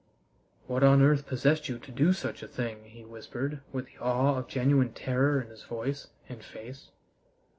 [0.65, 4.39] "What on earth possessed you to do such a thing?" he whispered, with the awe
[4.39, 6.89] of genuine terror in his voice and face.